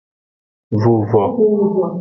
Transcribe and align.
Vuvo. 0.81 1.21